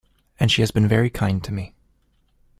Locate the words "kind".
1.11-1.43